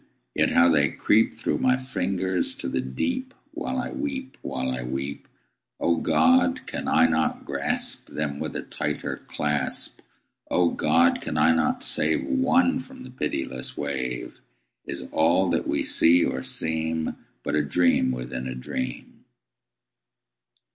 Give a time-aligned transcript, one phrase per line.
[0.33, 4.81] yet how they creep Through my fingers to the deep While I weep while I
[4.81, 5.27] weep!
[5.79, 6.65] O God!
[6.65, 10.01] can I not grasp Them with a tighter clasp?
[10.49, 11.21] O God!
[11.21, 14.41] can I not save One from the pitiless wave?
[14.85, 19.25] Is all that we see or seem But a dream within a dream?